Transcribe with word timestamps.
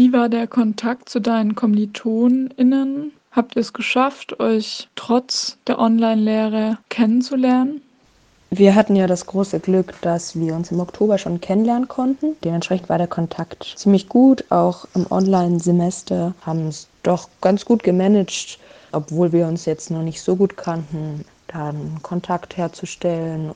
Wie 0.00 0.14
war 0.14 0.30
der 0.30 0.46
Kontakt 0.46 1.10
zu 1.10 1.20
deinen 1.20 1.54
KommilitonInnen? 1.54 3.12
Habt 3.32 3.54
ihr 3.54 3.60
es 3.60 3.74
geschafft, 3.74 4.40
euch 4.40 4.88
trotz 4.96 5.58
der 5.66 5.78
Online-Lehre 5.78 6.78
kennenzulernen? 6.88 7.82
Wir 8.48 8.74
hatten 8.74 8.96
ja 8.96 9.06
das 9.06 9.26
große 9.26 9.60
Glück, 9.60 9.92
dass 10.00 10.40
wir 10.40 10.54
uns 10.54 10.72
im 10.72 10.80
Oktober 10.80 11.18
schon 11.18 11.42
kennenlernen 11.42 11.86
konnten. 11.86 12.34
Dementsprechend 12.42 12.88
war 12.88 12.96
der 12.96 13.08
Kontakt 13.08 13.74
ziemlich 13.76 14.08
gut. 14.08 14.42
Auch 14.48 14.86
im 14.94 15.04
Online-Semester 15.12 16.32
haben 16.46 16.68
es 16.68 16.88
doch 17.02 17.28
ganz 17.42 17.66
gut 17.66 17.82
gemanagt, 17.82 18.58
obwohl 18.92 19.32
wir 19.32 19.46
uns 19.48 19.66
jetzt 19.66 19.90
noch 19.90 20.02
nicht 20.02 20.22
so 20.22 20.34
gut 20.34 20.56
kannten, 20.56 21.26
da 21.48 21.68
einen 21.68 21.98
Kontakt 22.02 22.56
herzustellen. 22.56 23.50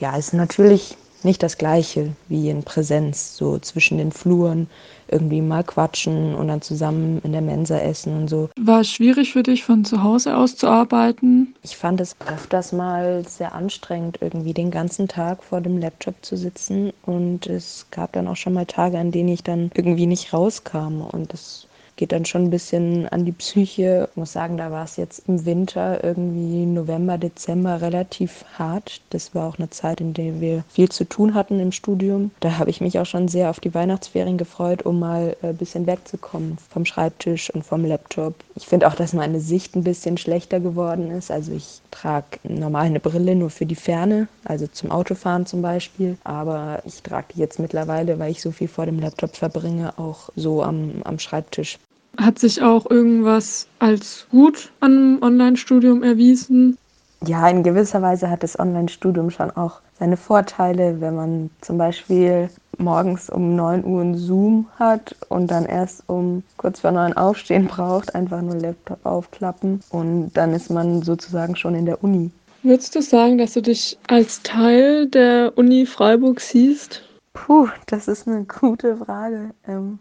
Ja, 0.00 0.16
ist 0.16 0.34
natürlich 0.34 0.96
nicht 1.24 1.42
das 1.42 1.58
Gleiche 1.58 2.14
wie 2.28 2.50
in 2.50 2.62
Präsenz, 2.62 3.36
so 3.36 3.58
zwischen 3.58 3.98
den 3.98 4.12
Fluren 4.12 4.68
irgendwie 5.08 5.42
mal 5.42 5.62
quatschen 5.62 6.34
und 6.34 6.48
dann 6.48 6.62
zusammen 6.62 7.20
in 7.22 7.32
der 7.32 7.42
Mensa 7.42 7.78
essen 7.78 8.16
und 8.16 8.28
so. 8.28 8.48
War 8.58 8.80
es 8.80 8.90
schwierig 8.90 9.32
für 9.32 9.42
dich, 9.42 9.62
von 9.62 9.84
zu 9.84 10.02
Hause 10.02 10.36
aus 10.36 10.56
zu 10.56 10.68
arbeiten? 10.68 11.54
Ich 11.62 11.76
fand 11.76 12.00
es 12.00 12.16
öfters 12.26 12.72
mal 12.72 13.26
sehr 13.28 13.54
anstrengend, 13.54 14.18
irgendwie 14.20 14.54
den 14.54 14.70
ganzen 14.70 15.08
Tag 15.08 15.42
vor 15.42 15.60
dem 15.60 15.78
Laptop 15.78 16.14
zu 16.22 16.36
sitzen 16.36 16.92
und 17.04 17.46
es 17.46 17.86
gab 17.90 18.12
dann 18.12 18.26
auch 18.26 18.36
schon 18.36 18.54
mal 18.54 18.66
Tage, 18.66 18.98
an 18.98 19.10
denen 19.12 19.28
ich 19.28 19.42
dann 19.42 19.70
irgendwie 19.74 20.06
nicht 20.06 20.32
rauskam 20.32 21.02
und 21.02 21.32
das 21.32 21.66
geht 22.02 22.10
dann 22.10 22.24
schon 22.24 22.46
ein 22.46 22.50
bisschen 22.50 23.06
an 23.10 23.24
die 23.24 23.30
Psyche. 23.30 24.08
Ich 24.10 24.16
muss 24.16 24.32
sagen, 24.32 24.56
da 24.56 24.72
war 24.72 24.82
es 24.82 24.96
jetzt 24.96 25.22
im 25.28 25.46
Winter 25.46 26.02
irgendwie 26.02 26.66
November, 26.66 27.16
Dezember 27.16 27.80
relativ 27.80 28.44
hart. 28.58 29.00
Das 29.10 29.36
war 29.36 29.48
auch 29.48 29.56
eine 29.56 29.70
Zeit, 29.70 30.00
in 30.00 30.12
der 30.12 30.40
wir 30.40 30.64
viel 30.68 30.88
zu 30.88 31.04
tun 31.04 31.34
hatten 31.34 31.60
im 31.60 31.70
Studium. 31.70 32.32
Da 32.40 32.58
habe 32.58 32.70
ich 32.70 32.80
mich 32.80 32.98
auch 32.98 33.06
schon 33.06 33.28
sehr 33.28 33.50
auf 33.50 33.60
die 33.60 33.72
Weihnachtsferien 33.72 34.36
gefreut, 34.36 34.82
um 34.82 34.98
mal 34.98 35.36
ein 35.42 35.56
bisschen 35.56 35.86
wegzukommen 35.86 36.58
vom 36.70 36.84
Schreibtisch 36.84 37.50
und 37.50 37.64
vom 37.64 37.84
Laptop. 37.84 38.34
Ich 38.56 38.66
finde 38.66 38.88
auch, 38.88 38.96
dass 38.96 39.12
meine 39.12 39.38
Sicht 39.38 39.76
ein 39.76 39.84
bisschen 39.84 40.18
schlechter 40.18 40.58
geworden 40.58 41.12
ist. 41.12 41.30
Also 41.30 41.52
ich 41.52 41.82
trage 41.92 42.40
normal 42.42 42.86
eine 42.86 42.98
Brille 42.98 43.36
nur 43.36 43.50
für 43.50 43.66
die 43.66 43.76
Ferne, 43.76 44.26
also 44.44 44.66
zum 44.66 44.90
Autofahren 44.90 45.46
zum 45.46 45.62
Beispiel. 45.62 46.18
Aber 46.24 46.82
ich 46.84 47.00
trage 47.04 47.28
die 47.32 47.38
jetzt 47.38 47.60
mittlerweile, 47.60 48.18
weil 48.18 48.32
ich 48.32 48.42
so 48.42 48.50
viel 48.50 48.66
vor 48.66 48.86
dem 48.86 48.98
Laptop 48.98 49.36
verbringe, 49.36 49.96
auch 50.00 50.30
so 50.34 50.64
am, 50.64 50.94
am 51.04 51.20
Schreibtisch. 51.20 51.78
Hat 52.18 52.38
sich 52.38 52.62
auch 52.62 52.90
irgendwas 52.90 53.66
als 53.78 54.26
gut 54.30 54.70
an 54.80 54.92
einem 54.92 55.22
Online-Studium 55.22 56.02
erwiesen? 56.02 56.76
Ja, 57.24 57.48
in 57.48 57.62
gewisser 57.62 58.02
Weise 58.02 58.28
hat 58.28 58.42
das 58.42 58.58
Online-Studium 58.58 59.30
schon 59.30 59.50
auch 59.52 59.80
seine 59.98 60.16
Vorteile, 60.16 61.00
wenn 61.00 61.14
man 61.14 61.50
zum 61.60 61.78
Beispiel 61.78 62.50
morgens 62.78 63.30
um 63.30 63.54
9 63.54 63.84
Uhr 63.84 64.00
einen 64.00 64.16
Zoom 64.16 64.66
hat 64.78 65.14
und 65.28 65.50
dann 65.50 65.64
erst 65.64 66.02
um 66.08 66.42
kurz 66.56 66.80
vor 66.80 66.90
9 66.90 67.12
aufstehen 67.16 67.66
braucht, 67.66 68.14
einfach 68.14 68.42
nur 68.42 68.56
Laptop 68.56 69.06
aufklappen 69.06 69.80
und 69.90 70.32
dann 70.32 70.52
ist 70.52 70.70
man 70.70 71.02
sozusagen 71.02 71.54
schon 71.54 71.76
in 71.76 71.86
der 71.86 72.02
Uni. 72.02 72.30
Würdest 72.64 72.94
du 72.94 73.02
sagen, 73.02 73.38
dass 73.38 73.54
du 73.54 73.62
dich 73.62 73.98
als 74.08 74.42
Teil 74.42 75.06
der 75.06 75.52
Uni 75.56 75.86
Freiburg 75.86 76.40
siehst? 76.40 77.02
Puh, 77.32 77.68
das 77.86 78.08
ist 78.08 78.28
eine 78.28 78.44
gute 78.44 78.96
Frage. 78.96 79.50
Ähm, 79.66 79.98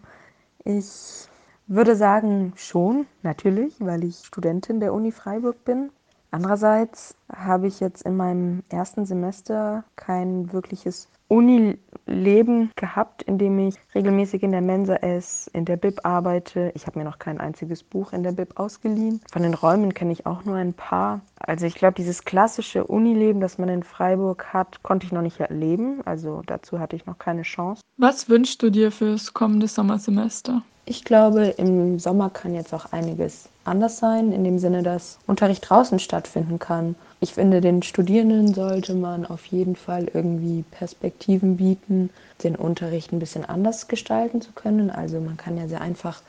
ich 0.64 1.28
würde 1.72 1.96
sagen, 1.96 2.52
schon, 2.58 3.08
natürlich, 3.24 3.76
weil 3.80 4.04
ich 4.04 4.18
Studentin 4.18 4.82
der 4.82 4.94
Uni 4.94 5.12
Freiburg 5.12 5.64
bin. 5.64 5.90
Andererseits 6.30 7.16
habe 7.34 7.68
ich 7.68 7.80
jetzt 7.80 8.04
in 8.04 8.16
meinem 8.18 8.64
ersten 8.70 9.06
Semester 9.06 9.84
kein 9.96 10.52
wirkliches 10.54 11.10
Unileben 11.30 12.72
gehabt, 12.76 13.24
in 13.24 13.38
dem 13.38 13.58
ich 13.60 13.76
regelmäßig 13.96 14.44
in 14.44 14.52
der 14.52 14.62
Mensa 14.62 14.96
esse, 14.96 15.50
in 15.52 15.64
der 15.64 15.78
Bib 15.78 16.02
arbeite. 16.04 16.74
Ich 16.76 16.88
habe 16.88 17.00
mir 17.00 17.06
noch 17.06 17.20
kein 17.20 17.40
einziges 17.40 17.84
Buch 17.84 18.12
in 18.12 18.24
der 18.24 18.34
Bib 18.34 18.60
ausgeliehen. 18.60 19.22
Von 19.32 19.44
den 19.44 19.54
Räumen 19.54 19.94
kenne 19.94 20.12
ich 20.12 20.26
auch 20.26 20.44
nur 20.44 20.56
ein 20.56 20.74
paar. 20.74 21.22
Also 21.40 21.66
ich 21.66 21.76
glaube, 21.76 21.96
dieses 21.96 22.26
klassische 22.26 22.86
Unileben, 22.86 23.40
das 23.40 23.58
man 23.58 23.70
in 23.70 23.84
Freiburg 23.84 24.54
hat, 24.54 24.84
konnte 24.84 25.06
ich 25.06 25.14
noch 25.14 25.22
nicht 25.22 25.40
erleben. 25.40 26.02
Also 26.04 26.42
dazu 26.46 26.80
hatte 26.80 26.98
ich 26.98 27.06
noch 27.06 27.18
keine 27.18 27.44
Chance. 27.44 27.82
Was 27.96 28.28
wünschst 28.28 28.62
du 28.62 28.70
dir 28.70 28.92
fürs 28.92 29.34
kommende 29.34 29.68
Sommersemester? 29.68 30.64
Ich 30.86 31.04
glaube, 31.04 31.46
im 31.58 32.00
Sommer 32.00 32.30
kann 32.30 32.56
jetzt 32.56 32.74
auch 32.74 32.92
einiges 32.92 33.50
anders 33.64 34.00
sein, 34.00 34.32
in 34.32 34.44
dem 34.44 34.58
Sinne, 34.58 34.82
dass 34.82 35.20
Unterricht 35.28 35.70
draußen 35.70 36.00
stattfinden 36.00 36.58
kann. 36.60 36.96
Ich 37.20 37.36
finde, 37.36 37.62
den 37.62 37.84
Studierenden 37.84 38.54
sollte 38.54 38.96
man 38.96 39.26
auf 39.26 39.46
jeden 39.46 39.76
Fall 39.76 40.10
irgendwie 40.12 40.64
Perspektiven 40.72 41.58
bieten, 41.58 42.10
den 42.44 42.56
Unterricht 42.56 43.12
ein 43.14 43.20
bisschen 43.20 43.46
anders 43.46 43.88
gestalten 43.88 44.42
zu 44.42 44.52
können. 44.54 44.90
Also 44.90 45.20
man 45.22 45.38
kann 45.38 45.58
ja 45.58 45.68
sehr 45.68 45.82
einfach 45.82 46.24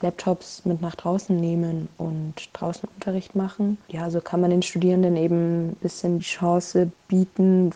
Laptops 0.00 0.64
mit 0.64 0.80
nach 0.80 0.94
draußen 0.94 1.34
nehmen 1.34 1.88
und 1.98 2.34
draußen 2.52 2.88
Unterricht 2.94 3.34
machen. 3.34 3.78
Ja, 3.88 4.10
so 4.10 4.20
kann 4.20 4.40
man 4.40 4.50
den 4.50 4.62
Studierenden 4.62 5.16
eben 5.16 5.70
ein 5.70 5.76
bisschen 5.80 6.20
die 6.20 6.24
Chance 6.24 6.92
bieten, 7.08 7.72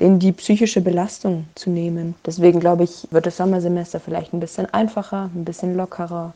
denen 0.00 0.18
die 0.18 0.32
psychische 0.32 0.80
Belastung 0.80 1.46
zu 1.54 1.70
nehmen. 1.70 2.14
Deswegen 2.24 2.60
glaube 2.60 2.84
ich, 2.84 3.06
wird 3.10 3.26
das 3.26 3.36
Sommersemester 3.36 4.00
vielleicht 4.00 4.32
ein 4.32 4.40
bisschen 4.40 4.72
einfacher, 4.72 5.30
ein 5.34 5.44
bisschen 5.44 5.76
lockerer 5.76 6.32